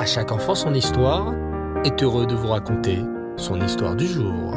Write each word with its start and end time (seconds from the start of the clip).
À 0.00 0.06
chaque 0.06 0.32
enfant 0.32 0.54
son 0.54 0.72
histoire 0.72 1.34
est 1.84 2.02
heureux 2.02 2.26
de 2.26 2.34
vous 2.34 2.48
raconter 2.48 3.00
son 3.36 3.60
histoire 3.60 3.94
du 3.94 4.06
jour. 4.06 4.54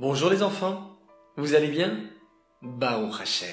Bonjour 0.00 0.30
les 0.30 0.42
enfants, 0.42 0.98
vous 1.36 1.54
allez 1.54 1.68
bien? 1.68 1.96
Bao 2.60 3.12
Hachem. 3.14 3.46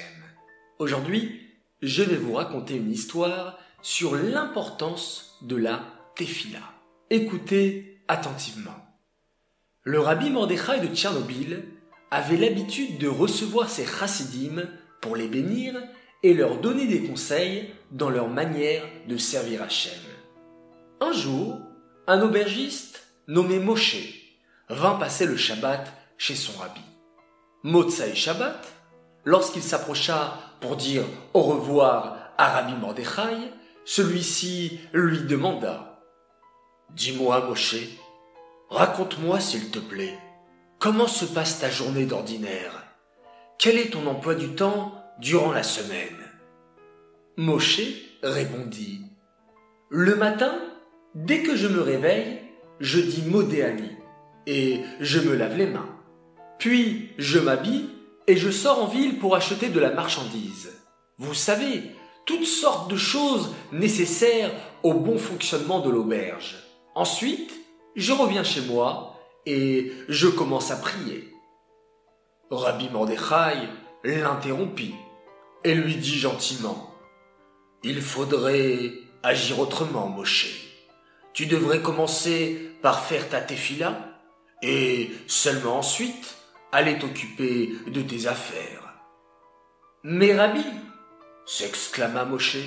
Aujourd'hui, 0.79 1.41
je 1.83 2.01
vais 2.01 2.15
vous 2.15 2.33
raconter 2.33 2.77
une 2.77 2.89
histoire 2.89 3.59
sur 3.83 4.15
l'importance 4.15 5.37
de 5.43 5.55
la 5.55 5.83
tefila. 6.15 6.73
Écoutez 7.11 8.01
attentivement. 8.07 8.83
Le 9.83 9.99
rabbi 9.99 10.31
Mordechai 10.31 10.79
de 10.79 10.87
Tchernobyl 10.87 11.65
avait 12.09 12.37
l'habitude 12.37 12.97
de 12.97 13.09
recevoir 13.09 13.69
ses 13.69 13.85
chassidim 13.85 14.63
pour 15.01 15.15
les 15.15 15.27
bénir 15.27 15.75
et 16.27 16.33
leur 16.33 16.57
donner 16.57 16.87
des 16.87 17.03
conseils 17.03 17.73
dans 17.89 18.09
leur 18.09 18.27
manière 18.27 18.83
de 19.07 19.15
servir 19.15 19.61
Hachem. 19.61 19.97
Un 20.99 21.13
jour, 21.13 21.57
un 22.05 22.21
aubergiste 22.21 23.07
nommé 23.29 23.59
Moshe 23.59 23.95
vint 24.67 24.95
passer 24.95 25.25
le 25.25 25.37
Shabbat 25.37 25.87
chez 26.17 26.35
son 26.35 26.51
rabbi. 26.59 26.81
Motsai 27.63 28.13
Shabbat, 28.13 28.61
lorsqu'il 29.23 29.63
s'approcha 29.63 30.37
pour 30.59 30.75
dire 30.75 31.05
au 31.33 31.43
revoir 31.43 32.17
à 32.37 32.49
Rabbi 32.49 32.73
Mordechai, 32.73 33.53
celui-ci 33.85 34.81
lui 34.91 35.21
demanda 35.21 36.01
Dis-moi, 36.89 37.39
Moshe, 37.47 37.77
raconte-moi 38.69 39.39
s'il 39.39 39.71
te 39.71 39.79
plaît, 39.79 40.19
comment 40.77 41.07
se 41.07 41.23
passe 41.23 41.61
ta 41.61 41.69
journée 41.69 42.05
d'ordinaire? 42.05 42.83
Quel 43.57 43.77
est 43.77 43.91
ton 43.91 44.05
emploi 44.07 44.35
du 44.35 44.49
temps 44.55 45.06
durant 45.19 45.51
la 45.51 45.63
semaine 45.63 46.17
Moshe 47.37 47.81
répondit 48.23 49.01
Le 49.89 50.15
matin, 50.15 50.59
dès 51.15 51.43
que 51.43 51.55
je 51.55 51.67
me 51.67 51.81
réveille, 51.81 52.39
je 52.79 52.99
dis 52.99 53.23
Modéani 53.23 53.91
et 54.45 54.81
je 54.99 55.19
me 55.19 55.35
lave 55.35 55.57
les 55.57 55.67
mains. 55.67 55.89
Puis 56.59 57.11
je 57.17 57.39
m'habille 57.39 57.89
et 58.27 58.37
je 58.37 58.49
sors 58.49 58.83
en 58.83 58.87
ville 58.87 59.19
pour 59.19 59.35
acheter 59.35 59.69
de 59.69 59.79
la 59.79 59.91
marchandise. 59.91 60.73
Vous 61.19 61.33
savez, 61.33 61.83
toutes 62.25 62.45
sortes 62.45 62.89
de 62.89 62.97
choses 62.97 63.53
nécessaires 63.71 64.51
au 64.83 64.93
bon 64.93 65.17
fonctionnement 65.17 65.79
de 65.79 65.89
l'auberge. 65.89 66.57
Ensuite, 66.95 67.51
je 67.95 68.13
reviens 68.13 68.43
chez 68.43 68.61
moi 68.61 69.19
et 69.45 69.91
je 70.09 70.27
commence 70.27 70.71
à 70.71 70.75
prier. 70.75 71.31
Rabbi 72.49 72.89
Mordechai 72.89 73.67
l'interrompit 74.03 74.95
et 75.63 75.73
lui 75.73 75.95
dit 75.95 76.17
gentiment 76.17 76.93
Il 77.83 78.01
faudrait 78.01 78.91
agir 79.23 79.59
autrement, 79.59 80.07
Moshe. 80.07 80.63
Tu 81.33 81.45
devrais 81.45 81.81
commencer 81.81 82.71
par 82.81 83.05
faire 83.05 83.29
ta 83.29 83.41
tefila 83.41 83.97
et 84.61 85.11
seulement 85.27 85.77
ensuite 85.77 86.35
aller 86.71 86.97
t'occuper 86.97 87.71
de 87.87 88.01
tes 88.01 88.27
affaires. 88.27 88.93
Mais 90.03 90.35
Rabbi, 90.35 90.63
s'exclama 91.45 92.25
Moshe, 92.25 92.57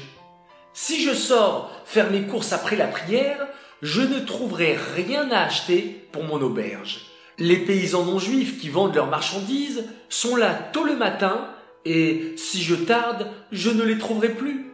si 0.73 1.03
je 1.03 1.13
sors 1.15 1.71
faire 1.85 2.11
mes 2.11 2.23
courses 2.23 2.53
après 2.53 2.77
la 2.77 2.87
prière, 2.87 3.47
je 3.83 4.03
ne 4.03 4.21
trouverai 4.21 4.77
rien 4.95 5.31
à 5.31 5.41
acheter 5.41 6.09
pour 6.13 6.25
mon 6.25 6.41
auberge. 6.41 7.07
Les 7.39 7.57
paysans 7.57 8.05
non 8.05 8.19
juifs 8.19 8.61
qui 8.61 8.69
vendent 8.69 8.95
leurs 8.95 9.07
marchandises 9.07 9.85
sont 10.09 10.37
là 10.37 10.53
tôt 10.53 10.85
le 10.85 10.97
matin 10.97 11.49
et 11.85 12.35
si 12.37 12.63
je 12.63 12.75
tarde, 12.75 13.31
je 13.53 13.71
ne 13.71 13.83
les 13.83 13.99
trouverai 13.99 14.31
plus. 14.31 14.73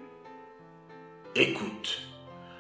Écoute, 1.35 2.01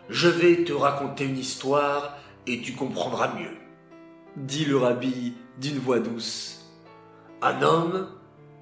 je 0.08 0.28
vais 0.28 0.64
te 0.64 0.72
raconter 0.72 1.24
une 1.24 1.38
histoire 1.38 2.16
et 2.46 2.60
tu 2.60 2.74
comprendras 2.74 3.34
mieux, 3.34 3.56
dit 4.36 4.64
le 4.64 4.76
rabbi 4.76 5.34
d'une 5.60 5.78
voix 5.78 5.98
douce. 5.98 6.64
Un 7.42 7.62
homme 7.62 8.08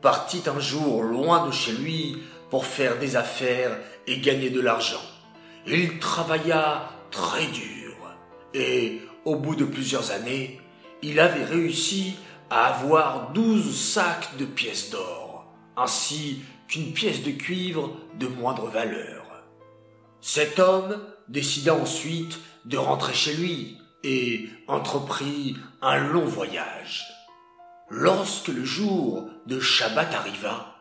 partit 0.01 0.43
un 0.47 0.61
jour 0.61 1.03
loin 1.03 1.47
de 1.47 1.53
chez 1.53 1.73
lui 1.73 2.19
pour 2.51 2.67
faire 2.67 2.99
des 2.99 3.17
affaires 3.17 3.79
et 4.07 4.19
gagner 4.19 4.51
de 4.51 4.61
l'argent. 4.61 5.03
Il 5.67 5.99
travailla 5.99 6.91
très 7.11 7.47
dur 7.47 7.85
et 8.55 9.01
au 9.25 9.37
bout 9.37 9.57
de 9.57 9.65
plusieurs 9.65 10.11
années, 10.11 10.61
il 11.03 11.19
avait 11.19 11.45
réussi 11.45 12.17
à 12.51 12.67
avoir 12.67 13.33
douze 13.33 13.75
sacs 13.75 14.37
de 14.39 14.45
pièces 14.45 14.91
d'or, 14.91 15.24
ainsi 15.77 16.43
qu'une 16.69 16.93
pièce 16.93 17.23
de 17.23 17.31
cuivre 17.31 17.97
de 18.19 18.27
moindre 18.27 18.69
valeur. 18.69 19.25
Cet 20.21 20.59
homme 20.59 21.01
décida 21.29 21.75
ensuite 21.75 22.39
de 22.65 22.77
rentrer 22.77 23.15
chez 23.15 23.35
lui 23.35 23.79
et 24.03 24.49
entreprit 24.69 25.57
un 25.83 25.99
long 25.99 26.25
voyage. 26.25 27.05
Lorsque 27.91 28.49
le 28.49 28.65
jour 28.65 29.29
de 29.47 29.61
Shabbat 29.61 30.15
arriva, 30.15 30.75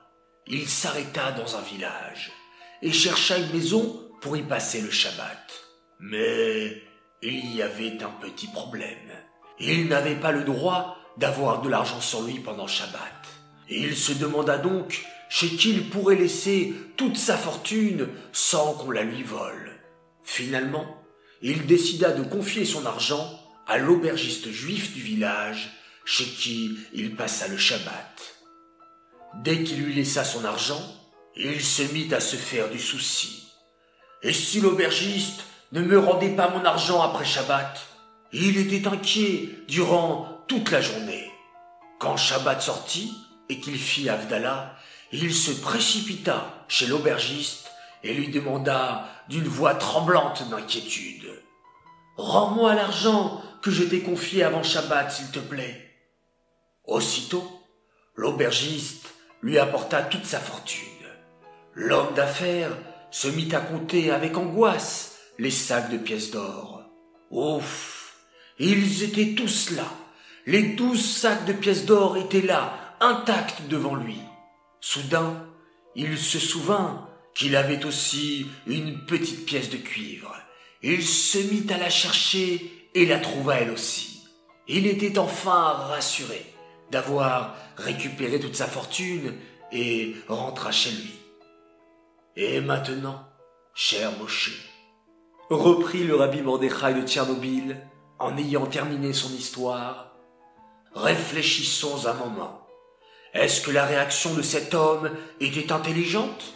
il 0.47 0.67
s'arrêta 0.67 1.31
dans 1.31 1.55
un 1.55 1.61
village 1.61 2.31
et 2.81 2.91
chercha 2.91 3.37
une 3.37 3.51
maison 3.51 4.09
pour 4.21 4.37
y 4.37 4.43
passer 4.43 4.81
le 4.81 4.91
Shabbat. 4.91 5.51
Mais 5.99 6.81
il 7.21 7.55
y 7.55 7.61
avait 7.61 8.01
un 8.03 8.11
petit 8.21 8.47
problème. 8.47 9.11
Il 9.59 9.87
n'avait 9.87 10.19
pas 10.19 10.31
le 10.31 10.43
droit 10.43 10.97
d'avoir 11.17 11.61
de 11.61 11.69
l'argent 11.69 12.01
sur 12.01 12.21
lui 12.23 12.39
pendant 12.39 12.67
Shabbat. 12.67 13.42
Il 13.69 13.95
se 13.95 14.13
demanda 14.13 14.57
donc 14.57 15.05
chez 15.29 15.49
qui 15.49 15.71
il 15.71 15.89
pourrait 15.89 16.15
laisser 16.15 16.73
toute 16.97 17.17
sa 17.17 17.37
fortune 17.37 18.07
sans 18.31 18.73
qu'on 18.73 18.91
la 18.91 19.03
lui 19.03 19.23
vole. 19.23 19.71
Finalement, 20.23 21.03
il 21.41 21.65
décida 21.65 22.11
de 22.11 22.23
confier 22.23 22.65
son 22.65 22.85
argent 22.85 23.39
à 23.67 23.77
l'aubergiste 23.77 24.51
juif 24.51 24.93
du 24.93 25.01
village 25.01 25.71
chez 26.05 26.25
qui 26.25 26.77
il 26.93 27.15
passa 27.15 27.47
le 27.47 27.57
Shabbat. 27.57 28.35
Dès 29.43 29.63
qu'il 29.63 29.83
lui 29.83 29.93
laissa 29.93 30.23
son 30.23 30.45
argent, 30.45 30.81
il 31.35 31.61
se 31.61 31.81
mit 31.93 32.13
à 32.13 32.19
se 32.19 32.35
faire 32.35 32.69
du 32.69 32.79
souci. 32.79 33.47
Et 34.21 34.33
si 34.33 34.61
l'aubergiste 34.61 35.43
ne 35.71 35.81
me 35.81 35.97
rendait 35.97 36.35
pas 36.35 36.49
mon 36.49 36.63
argent 36.63 37.01
après 37.01 37.25
Shabbat 37.25 37.87
Il 38.31 38.57
était 38.57 38.87
inquiet 38.87 39.49
durant 39.67 40.43
toute 40.47 40.71
la 40.71 40.81
journée. 40.81 41.31
Quand 41.99 42.17
Shabbat 42.17 42.61
sortit 42.61 43.13
et 43.53 43.59
qu'il 43.59 43.77
fit 43.77 44.09
Avdallah, 44.09 44.75
il 45.11 45.31
se 45.31 45.51
précipita 45.51 46.65
chez 46.67 46.87
l'aubergiste 46.87 47.69
et 48.03 48.13
lui 48.15 48.29
demanda 48.29 49.07
d'une 49.29 49.47
voix 49.47 49.75
tremblante 49.75 50.49
d'inquiétude. 50.49 51.29
Rends-moi 52.17 52.73
l'argent 52.73 53.41
que 53.61 53.69
je 53.69 53.83
t'ai 53.83 54.01
confié 54.01 54.43
avant 54.43 54.63
Shabbat, 54.63 55.11
s'il 55.11 55.29
te 55.29 55.39
plaît. 55.39 55.91
Aussitôt, 56.85 57.47
l'aubergiste 58.15 59.13
lui 59.43 59.59
apporta 59.59 60.01
toute 60.01 60.25
sa 60.25 60.39
fortune. 60.39 60.79
L'homme 61.75 62.15
d'affaires 62.15 62.75
se 63.11 63.27
mit 63.27 63.53
à 63.53 63.59
compter 63.59 64.09
avec 64.09 64.35
angoisse 64.35 65.19
les 65.37 65.51
sacs 65.51 65.91
de 65.91 65.97
pièces 65.97 66.31
d'or. 66.31 66.81
Ouf 67.29 68.15
Ils 68.57 69.03
étaient 69.03 69.35
tous 69.35 69.71
là. 69.71 69.85
Les 70.47 70.73
douze 70.73 71.05
sacs 71.05 71.45
de 71.45 71.53
pièces 71.53 71.85
d'or 71.85 72.17
étaient 72.17 72.41
là, 72.41 72.82
intacts 73.03 73.67
devant 73.67 73.95
lui. 73.95 74.17
Soudain, 74.79 75.45
il 75.93 76.17
se 76.17 76.39
souvint 76.39 77.09
qu'il 77.35 77.55
avait 77.57 77.83
aussi 77.85 78.47
une 78.65 79.05
petite 79.05 79.45
pièce 79.45 79.69
de 79.69 79.77
cuivre. 79.77 80.33
Il 80.81 81.03
se 81.03 81.37
mit 81.37 81.65
à 81.71 81.77
la 81.77 81.89
chercher 81.89 82.89
et 82.95 83.05
la 83.05 83.19
trouva 83.19 83.55
elle 83.55 83.71
aussi. 83.71 84.23
Il 84.67 84.87
était 84.87 85.17
enfin 85.17 85.73
rassuré 85.73 86.45
d'avoir 86.91 87.55
récupéré 87.75 88.39
toute 88.39 88.55
sa 88.55 88.67
fortune 88.67 89.33
et 89.73 90.15
rentra 90.29 90.71
chez 90.71 90.91
lui. 90.91 91.13
Et 92.37 92.61
maintenant, 92.61 93.27
cher 93.73 94.11
Moshe, 94.17 94.69
reprit 95.49 96.05
le 96.05 96.15
rabbi 96.15 96.41
Mordechai 96.41 96.93
de 96.93 97.05
Tchernobyl 97.05 97.77
en 98.19 98.37
ayant 98.37 98.65
terminé 98.65 99.11
son 99.11 99.33
histoire, 99.33 100.15
réfléchissons 100.93 102.05
un 102.07 102.13
moment. 102.13 102.63
Est-ce 103.33 103.61
que 103.61 103.71
la 103.71 103.85
réaction 103.85 104.33
de 104.35 104.43
cet 104.43 104.75
homme 104.75 105.09
était 105.39 105.71
intelligente? 105.71 106.53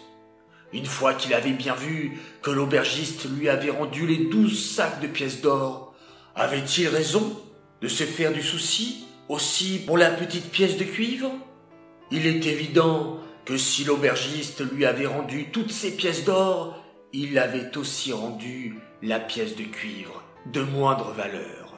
Une 0.73 0.85
fois 0.85 1.15
qu'il 1.15 1.33
avait 1.33 1.51
bien 1.51 1.73
vu 1.73 2.19
que 2.43 2.51
l'aubergiste 2.51 3.27
lui 3.35 3.49
avait 3.49 3.71
rendu 3.71 4.05
les 4.05 4.25
douze 4.25 4.75
sacs 4.75 4.99
de 4.99 5.07
pièces 5.07 5.41
d'or, 5.41 5.95
avait-il 6.35 6.87
raison 6.87 7.41
de 7.81 7.87
se 7.87 8.03
faire 8.03 8.31
du 8.31 8.43
souci 8.43 9.05
aussi 9.27 9.79
pour 9.85 9.97
la 9.97 10.11
petite 10.11 10.51
pièce 10.51 10.77
de 10.77 10.83
cuivre? 10.83 11.31
Il 12.11 12.27
est 12.27 12.45
évident 12.45 13.19
que 13.43 13.57
si 13.57 13.83
l'aubergiste 13.83 14.61
lui 14.71 14.85
avait 14.85 15.07
rendu 15.07 15.49
toutes 15.51 15.71
ces 15.71 15.95
pièces 15.95 16.25
d'or, 16.25 16.83
il 17.11 17.39
avait 17.39 17.75
aussi 17.75 18.13
rendu 18.13 18.75
la 19.01 19.19
pièce 19.19 19.55
de 19.55 19.63
cuivre 19.63 20.21
de 20.45 20.61
moindre 20.61 21.11
valeur. 21.11 21.73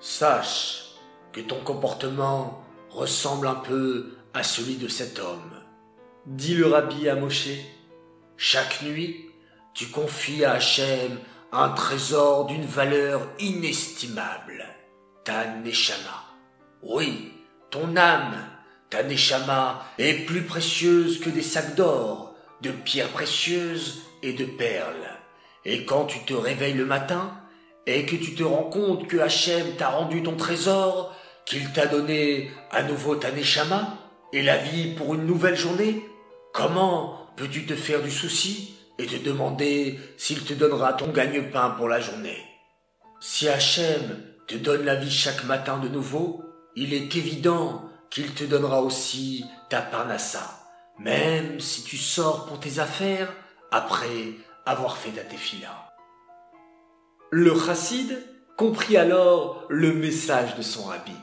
Sache 0.00 0.96
que 1.32 1.40
ton 1.40 1.60
comportement 1.60 2.62
ressemble 2.94 3.46
un 3.46 3.54
peu 3.54 4.12
à 4.34 4.42
celui 4.42 4.76
de 4.76 4.88
cet 4.88 5.18
homme, 5.18 5.52
dit 6.26 6.54
le 6.54 6.66
rabbi 6.66 7.08
à 7.08 7.14
Moshe. 7.14 7.48
Chaque 8.36 8.82
nuit, 8.82 9.30
tu 9.74 9.86
confies 9.86 10.44
à 10.44 10.52
Hachem 10.52 11.18
un 11.52 11.68
trésor 11.70 12.46
d'une 12.46 12.64
valeur 12.64 13.22
inestimable, 13.38 14.64
ta 15.24 15.46
Neshama. 15.46 16.24
Oui, 16.82 17.32
ton 17.70 17.96
âme, 17.96 18.36
ta 18.90 19.02
Neshama, 19.02 19.84
est 19.98 20.26
plus 20.26 20.42
précieuse 20.42 21.20
que 21.20 21.30
des 21.30 21.42
sacs 21.42 21.74
d'or, 21.74 22.34
de 22.60 22.70
pierres 22.70 23.08
précieuses 23.08 24.02
et 24.22 24.32
de 24.32 24.44
perles. 24.44 25.18
Et 25.64 25.84
quand 25.84 26.06
tu 26.06 26.20
te 26.20 26.34
réveilles 26.34 26.74
le 26.74 26.86
matin, 26.86 27.38
et 27.86 28.06
que 28.06 28.16
tu 28.16 28.34
te 28.34 28.42
rends 28.42 28.70
compte 28.70 29.08
que 29.08 29.18
Hachem 29.18 29.76
t'a 29.76 29.88
rendu 29.88 30.22
ton 30.22 30.36
trésor, 30.36 31.14
qu'il 31.46 31.72
t'a 31.72 31.86
donné 31.86 32.50
à 32.70 32.82
nouveau 32.82 33.16
ta 33.16 33.30
Neshama, 33.30 33.98
et 34.32 34.42
la 34.42 34.56
vie 34.56 34.94
pour 34.94 35.14
une 35.14 35.26
nouvelle 35.26 35.56
journée, 35.56 36.02
comment 36.54 37.26
peux-tu 37.36 37.66
te 37.66 37.74
faire 37.74 38.02
du 38.02 38.10
souci 38.10 38.74
et 38.98 39.06
te 39.06 39.16
demander 39.16 39.98
s'il 40.16 40.44
te 40.44 40.54
donnera 40.54 40.94
ton 40.94 41.08
gagne-pain 41.08 41.70
pour 41.70 41.88
la 41.88 42.00
journée? 42.00 42.38
Si 43.20 43.48
Hachem 43.48 44.22
te 44.48 44.56
donne 44.56 44.84
la 44.84 44.94
vie 44.94 45.10
chaque 45.10 45.44
matin 45.44 45.78
de 45.78 45.88
nouveau, 45.88 46.42
il 46.76 46.94
est 46.94 47.14
évident 47.16 47.84
qu'il 48.10 48.32
te 48.34 48.44
donnera 48.44 48.82
aussi 48.82 49.44
ta 49.68 49.80
parnassa, 49.82 50.60
même 50.98 51.60
si 51.60 51.84
tu 51.84 51.96
sors 51.96 52.46
pour 52.46 52.58
tes 52.60 52.78
affaires 52.78 53.32
après 53.70 54.32
avoir 54.66 54.96
fait 54.96 55.10
ta 55.10 55.22
tefila. 55.22 55.88
Le 57.30 57.58
chassid 57.58 58.18
comprit 58.56 58.96
alors 58.96 59.64
le 59.68 59.92
message 59.92 60.56
de 60.56 60.62
son 60.62 60.84
rabbi. 60.84 61.16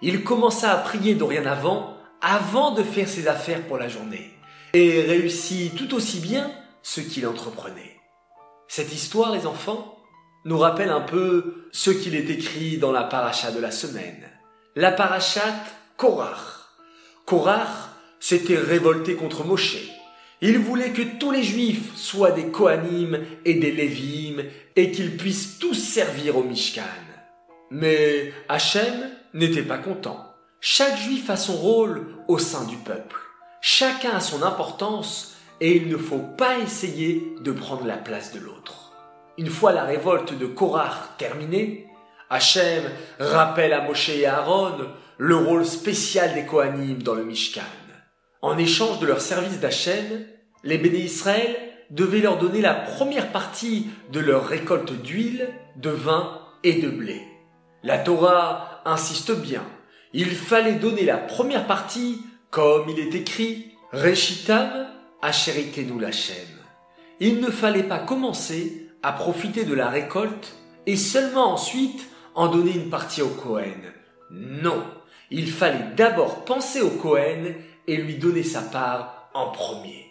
Il 0.00 0.22
commença 0.22 0.70
à 0.70 0.76
prier 0.76 1.14
dorénavant 1.14 1.96
avant 2.20 2.72
de 2.72 2.82
faire 2.82 3.08
ses 3.08 3.26
affaires 3.26 3.66
pour 3.66 3.78
la 3.78 3.88
journée 3.88 4.32
et 4.72 5.02
réussit 5.02 5.74
tout 5.74 5.94
aussi 5.94 6.20
bien 6.20 6.50
ce 6.82 7.00
qu'il 7.00 7.26
entreprenait. 7.26 7.96
Cette 8.68 8.92
histoire, 8.92 9.32
les 9.32 9.46
enfants, 9.46 9.98
nous 10.44 10.58
rappelle 10.58 10.90
un 10.90 11.00
peu 11.00 11.66
ce 11.72 11.90
qu'il 11.90 12.14
est 12.14 12.30
écrit 12.30 12.78
dans 12.78 12.92
la 12.92 13.04
paracha 13.04 13.50
de 13.50 13.60
la 13.60 13.70
semaine. 13.70 14.22
La 14.76 14.92
parachat 14.92 15.64
Korach. 15.96 16.68
Korach 17.26 17.90
s'était 18.20 18.56
révolté 18.56 19.14
contre 19.14 19.44
Moshe. 19.44 19.78
Il 20.40 20.58
voulait 20.58 20.92
que 20.92 21.02
tous 21.18 21.32
les 21.32 21.42
juifs 21.42 21.96
soient 21.96 22.30
des 22.30 22.46
Kohanim 22.46 23.18
et 23.44 23.54
des 23.54 23.72
Lévim 23.72 24.44
et 24.76 24.92
qu'ils 24.92 25.16
puissent 25.16 25.58
tous 25.58 25.74
servir 25.74 26.36
au 26.36 26.44
Mishkan. 26.44 26.82
Mais 27.70 28.32
Hachem 28.48 29.10
n'était 29.34 29.62
pas 29.62 29.78
content. 29.78 30.34
Chaque 30.60 30.96
juif 30.96 31.30
a 31.30 31.36
son 31.36 31.56
rôle 31.56 32.06
au 32.26 32.38
sein 32.38 32.64
du 32.64 32.76
peuple. 32.76 33.16
Chacun 33.60 34.10
a 34.10 34.20
son 34.20 34.42
importance 34.42 35.36
et 35.60 35.76
il 35.76 35.88
ne 35.88 35.96
faut 35.96 36.18
pas 36.18 36.58
essayer 36.58 37.34
de 37.40 37.52
prendre 37.52 37.86
la 37.86 37.96
place 37.96 38.32
de 38.32 38.40
l'autre. 38.40 38.92
Une 39.36 39.50
fois 39.50 39.72
la 39.72 39.84
révolte 39.84 40.36
de 40.36 40.46
Korach 40.46 41.16
terminée, 41.16 41.86
Hachem 42.30 42.84
rappelle 43.18 43.72
à 43.72 43.82
Moshe 43.82 44.08
et 44.10 44.26
à 44.26 44.38
Aaron 44.38 44.76
le 45.16 45.36
rôle 45.36 45.64
spécial 45.64 46.34
des 46.34 46.44
Kohanim 46.44 47.02
dans 47.02 47.14
le 47.14 47.24
Mishkan. 47.24 47.62
En 48.42 48.58
échange 48.58 49.00
de 49.00 49.06
leur 49.06 49.20
service 49.20 49.60
d'Hachem, 49.60 50.24
les 50.62 50.78
bénis 50.78 51.00
Israël 51.00 51.56
devaient 51.90 52.20
leur 52.20 52.38
donner 52.38 52.60
la 52.60 52.74
première 52.74 53.32
partie 53.32 53.88
de 54.12 54.20
leur 54.20 54.46
récolte 54.46 54.92
d'huile, 54.92 55.48
de 55.76 55.90
vin 55.90 56.40
et 56.62 56.74
de 56.74 56.88
blé. 56.88 57.27
La 57.82 57.98
Torah 57.98 58.82
insiste 58.84 59.32
bien 59.32 59.64
il 60.12 60.34
fallait 60.34 60.76
donner 60.76 61.04
la 61.04 61.18
première 61.18 61.66
partie, 61.66 62.22
comme 62.50 62.88
il 62.88 62.98
est 62.98 63.14
écrit, 63.14 63.72
Rechitam 63.92 64.86
nous 65.86 65.98
Lachem. 65.98 66.46
Il 67.20 67.40
ne 67.40 67.50
fallait 67.50 67.82
pas 67.82 67.98
commencer 67.98 68.88
à 69.02 69.12
profiter 69.12 69.64
de 69.64 69.74
la 69.74 69.88
récolte 69.88 70.54
et 70.86 70.96
seulement 70.96 71.52
ensuite 71.52 72.08
en 72.34 72.48
donner 72.48 72.72
une 72.72 72.90
partie 72.90 73.22
au 73.22 73.28
Cohen. 73.28 73.82
Non, 74.30 74.82
il 75.30 75.50
fallait 75.50 75.94
d'abord 75.96 76.44
penser 76.44 76.80
au 76.80 76.90
Cohen 76.90 77.54
et 77.86 77.96
lui 77.96 78.14
donner 78.14 78.42
sa 78.42 78.62
part 78.62 79.30
en 79.34 79.50
premier. 79.50 80.06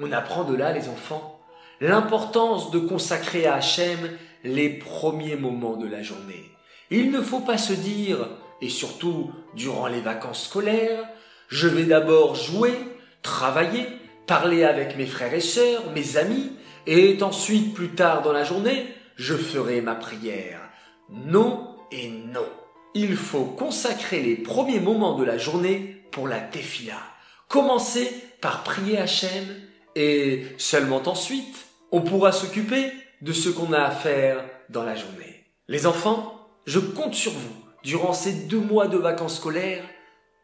On 0.00 0.12
apprend 0.12 0.44
de 0.44 0.56
là, 0.56 0.72
les 0.72 0.88
enfants, 0.88 1.40
l'importance 1.80 2.70
de 2.70 2.78
consacrer 2.78 3.46
à 3.46 3.56
Hachem 3.56 4.10
les 4.42 4.70
premiers 4.70 5.36
moments 5.36 5.76
de 5.76 5.86
la 5.86 6.02
journée. 6.02 6.50
Il 6.90 7.10
ne 7.10 7.20
faut 7.20 7.40
pas 7.40 7.58
se 7.58 7.72
dire 7.72 8.28
et 8.60 8.68
surtout 8.68 9.30
durant 9.54 9.86
les 9.86 10.00
vacances 10.00 10.44
scolaires, 10.44 11.08
je 11.48 11.68
vais 11.68 11.84
d'abord 11.84 12.34
jouer, 12.34 12.74
travailler, 13.22 13.86
parler 14.26 14.64
avec 14.64 14.96
mes 14.96 15.06
frères 15.06 15.34
et 15.34 15.40
sœurs, 15.40 15.90
mes 15.94 16.16
amis, 16.16 16.52
et 16.86 17.22
ensuite 17.22 17.74
plus 17.74 17.90
tard 17.90 18.22
dans 18.22 18.32
la 18.32 18.44
journée, 18.44 18.86
je 19.16 19.34
ferai 19.34 19.80
ma 19.80 19.94
prière. 19.94 20.60
Non 21.08 21.76
et 21.92 22.08
non. 22.08 22.46
Il 22.94 23.16
faut 23.16 23.44
consacrer 23.44 24.20
les 24.20 24.36
premiers 24.36 24.80
moments 24.80 25.16
de 25.16 25.24
la 25.24 25.38
journée 25.38 26.02
pour 26.10 26.26
la 26.26 26.40
tefila. 26.40 26.98
Commencer 27.48 28.12
par 28.40 28.62
prier 28.62 28.98
Hachem 28.98 29.44
et 29.94 30.46
seulement 30.58 31.02
ensuite, 31.06 31.66
on 31.92 32.00
pourra 32.00 32.32
s'occuper 32.32 32.92
de 33.22 33.32
ce 33.32 33.48
qu'on 33.48 33.72
a 33.72 33.82
à 33.82 33.90
faire 33.90 34.44
dans 34.68 34.84
la 34.84 34.96
journée. 34.96 35.44
Les 35.68 35.86
enfants, 35.86 36.39
je 36.66 36.78
compte 36.78 37.14
sur 37.14 37.32
vous 37.32 37.56
durant 37.82 38.12
ces 38.12 38.32
deux 38.32 38.60
mois 38.60 38.88
de 38.88 38.98
vacances 38.98 39.36
scolaires, 39.36 39.84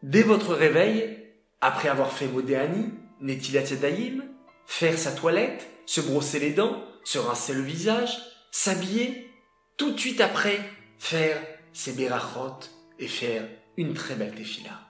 dès 0.03 0.23
votre 0.23 0.55
réveil, 0.55 1.19
après 1.61 1.89
avoir 1.89 2.13
fait 2.13 2.27
Modéani, 2.27 2.93
Netilat 3.21 3.77
Daïm, 3.81 4.25
faire 4.67 4.99
sa 4.99 5.13
toilette, 5.13 5.69
se 5.87 6.01
brosser 6.01 6.39
les 6.39 6.53
dents, 6.53 6.83
se 7.05 7.19
rincer 7.19 7.55
le 7.55 7.63
visage, 7.63 8.19
s'habiller, 8.51 9.31
tout 9.77 9.93
de 9.93 9.99
suite 9.99 10.21
après, 10.21 10.59
faire 10.99 11.41
ses 11.73 11.93
berachot 11.93 12.59
et 12.99 13.09
faire 13.09 13.47
une 13.77 13.95
très 13.95 14.15
belle 14.15 14.35
tefila. 14.35 14.81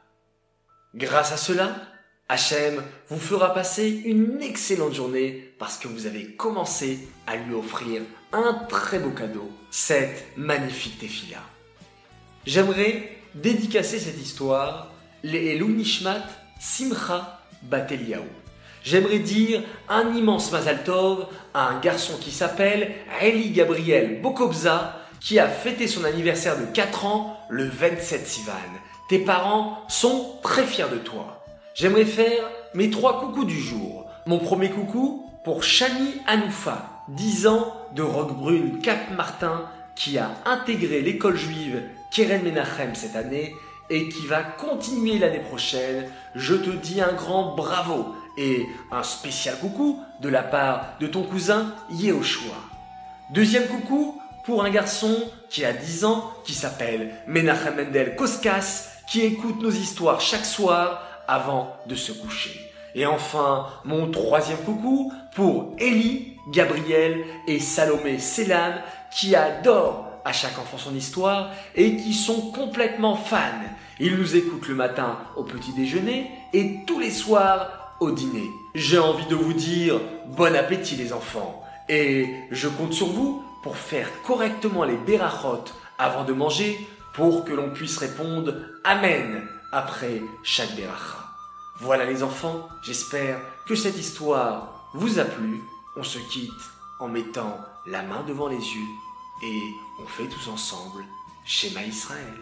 Grâce 0.95 1.33
à 1.33 1.37
cela, 1.37 1.75
Hachem 2.29 2.83
vous 3.09 3.21
fera 3.21 3.55
passer 3.55 4.03
une 4.05 4.43
excellente 4.43 4.95
journée 4.95 5.53
parce 5.61 5.79
que 5.79 5.87
vous 5.87 6.07
avez 6.07 6.25
commencé 6.33 7.07
à 7.25 7.37
lui 7.37 7.55
offrir 7.55 8.03
un 8.33 8.55
très 8.69 8.99
beau 8.99 9.11
cadeau, 9.11 9.49
cette 9.71 10.27
magnifique 10.37 10.99
tefila. 10.99 11.39
J'aimerais 12.45 13.17
dédicacer 13.37 14.01
cette 14.01 14.21
histoire 14.21 14.91
les 15.23 15.61
Simcha 16.59 17.43
Bateliaou. 17.63 18.25
J'aimerais 18.83 19.21
dire 19.21 19.63
un 19.89 20.13
immense 20.13 20.51
Mazal 20.51 20.83
Tov 20.83 21.29
à 21.55 21.69
un 21.69 21.81
garçon 21.81 22.19
qui 22.21 22.33
s'appelle 22.33 22.93
Eli 23.21 23.51
Gabriel 23.51 24.21
Bokobza 24.21 25.01
qui 25.21 25.39
a 25.39 25.49
fêté 25.49 25.87
son 25.87 26.03
anniversaire 26.03 26.59
de 26.59 26.67
4 26.67 27.05
ans 27.07 27.39
le 27.51 27.69
27 27.69 28.27
Sivan. 28.27 28.53
Tes 29.09 29.21
parents 29.21 29.85
sont 29.89 30.41
très 30.43 30.67
fiers 30.67 30.91
de 30.91 30.99
toi. 30.99 31.36
J'aimerais 31.77 32.07
faire 32.07 32.49
mes 32.73 32.89
trois 32.89 33.21
coucous 33.21 33.45
du 33.45 33.61
jour. 33.61 34.07
Mon 34.25 34.39
premier 34.39 34.71
coucou 34.71 35.31
pour 35.45 35.63
Shani 35.63 36.23
Anoufa, 36.27 37.05
10 37.09 37.49
ans 37.49 37.77
de 37.95 38.01
Roquebrune 38.03 38.81
Cap 38.81 39.11
Martin 39.15 39.67
qui 39.95 40.17
a 40.17 40.31
intégré 40.47 41.03
l'école 41.03 41.37
juive 41.37 41.83
Keren 42.11 42.43
Menachem 42.45 42.95
cette 42.95 43.15
année 43.15 43.55
et 43.91 44.09
qui 44.09 44.27
va 44.27 44.43
continuer 44.43 45.19
l'année 45.19 45.43
prochaine, 45.51 46.09
je 46.35 46.55
te 46.55 46.71
dis 46.71 47.03
un 47.03 47.13
grand 47.13 47.55
bravo 47.55 48.15
et 48.39 48.67
un 48.91 49.03
spécial 49.03 49.59
coucou 49.59 50.01
de 50.23 50.31
la 50.31 50.43
part 50.43 50.95
de 50.99 51.07
ton 51.07 51.25
cousin 51.25 51.75
Yehoshua. 51.91 52.57
Deuxième 53.35 53.67
coucou 53.67 54.19
pour 54.47 54.65
un 54.65 54.71
garçon 54.71 55.15
qui 55.51 55.63
a 55.63 55.75
10 55.75 56.07
ans, 56.07 56.33
qui 56.43 56.55
s'appelle 56.55 57.13
Menachem 57.27 57.77
Mendel 57.77 58.17
Koskas, 58.17 58.93
qui 59.07 59.21
écoute 59.21 59.61
nos 59.61 59.71
histoires 59.71 60.23
chaque 60.23 60.47
soir 60.47 61.03
avant 61.29 61.77
de 61.87 61.95
se 61.95 62.13
coucher. 62.13 62.61
Et 62.95 63.05
enfin, 63.05 63.67
mon 63.85 64.11
troisième 64.11 64.59
coucou 64.59 65.13
pour 65.35 65.75
Ellie, 65.79 66.33
Gabriel 66.51 67.25
et 67.47 67.59
Salomé 67.59 68.19
Selam, 68.19 68.75
qui 69.11 69.37
adorent 69.37 70.07
à 70.25 70.33
chaque 70.33 70.59
enfant 70.59 70.79
son 70.79 70.95
histoire 70.95 71.51
et 71.75 71.97
qui 71.97 72.15
sont 72.15 72.51
complètement 72.51 73.15
fans. 73.15 73.39
Ils 74.01 74.17
nous 74.17 74.35
écoutent 74.35 74.69
le 74.69 74.75
matin 74.75 75.19
au 75.37 75.45
petit 75.45 75.73
déjeuner 75.73 76.31
et 76.53 76.79
tous 76.87 76.99
les 76.99 77.11
soirs 77.11 77.95
au 78.01 78.11
dîner. 78.11 78.51
J'ai 78.75 78.99
envie 78.99 79.27
de 79.27 79.35
vous 79.35 79.53
dire 79.53 80.01
bon 80.27 80.55
appétit 80.57 80.97
les 80.97 81.13
enfants 81.13 81.63
et 81.89 82.29
je 82.51 82.69
compte 82.69 82.93
sur 82.93 83.07
vous 83.07 83.43
pour 83.63 83.77
faire 83.77 84.09
correctement 84.23 84.85
les 84.85 84.97
berachot 84.97 85.65
avant 85.99 86.25
de 86.25 86.33
manger 86.33 86.79
pour 87.15 87.45
que 87.45 87.53
l'on 87.53 87.71
puisse 87.71 87.99
répondre 87.99 88.55
Amen 88.85 89.43
après 89.77 90.23
chaque 90.43 90.75
beracha. 90.75 91.19
Voilà 91.81 92.07
les 92.07 92.23
enfants, 92.23 92.71
j'espère 92.83 93.39
que 93.67 93.75
cette 93.75 93.99
histoire 93.99 94.89
vous 94.95 95.19
a 95.19 95.25
plu. 95.25 95.63
On 95.97 96.03
se 96.03 96.19
quitte 96.19 96.51
en 96.99 97.09
mettant 97.09 97.61
la 97.85 98.01
main 98.01 98.23
devant 98.23 98.49
les 98.49 98.57
yeux 98.57 98.89
et 99.45 99.61
on 100.03 100.07
fait 100.07 100.29
tous 100.29 100.49
ensemble 100.49 101.05
Shema 101.45 101.83
Israël. 101.83 102.39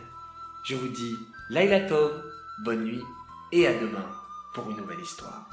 Je 0.62 0.76
vous 0.76 0.87
dis 0.87 1.17
Laila 1.50 1.81
Tov, 1.81 2.23
bonne 2.64 2.85
nuit 2.85 3.05
et 3.50 3.67
à 3.67 3.75
demain 3.81 4.09
pour 4.55 4.71
une 4.71 4.76
nouvelle 4.76 5.00
histoire. 5.00 5.49